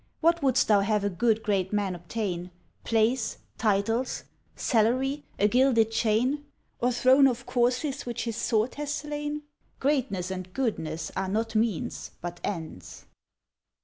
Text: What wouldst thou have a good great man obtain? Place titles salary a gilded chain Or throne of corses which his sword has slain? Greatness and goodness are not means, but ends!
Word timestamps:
What 0.19 0.41
wouldst 0.41 0.67
thou 0.67 0.79
have 0.79 1.03
a 1.03 1.11
good 1.11 1.43
great 1.43 1.71
man 1.71 1.93
obtain? 1.93 2.49
Place 2.83 3.37
titles 3.59 4.23
salary 4.55 5.25
a 5.37 5.47
gilded 5.47 5.91
chain 5.91 6.43
Or 6.79 6.91
throne 6.91 7.27
of 7.27 7.45
corses 7.45 8.03
which 8.07 8.23
his 8.23 8.35
sword 8.35 8.73
has 8.81 8.91
slain? 8.91 9.43
Greatness 9.79 10.31
and 10.31 10.51
goodness 10.53 11.11
are 11.15 11.29
not 11.29 11.53
means, 11.53 12.13
but 12.19 12.39
ends! 12.43 13.05